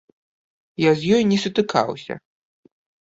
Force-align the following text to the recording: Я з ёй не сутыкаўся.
Я 0.83 0.91
з 1.01 1.13
ёй 1.17 1.21
не 1.33 1.37
сутыкаўся. 1.43 2.13